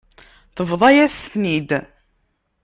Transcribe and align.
Tebḍa-yas-ten-id. 0.55 1.69